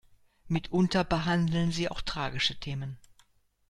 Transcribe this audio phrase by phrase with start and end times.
[0.49, 2.97] Mitunter behandeln sie auch tragische Themen.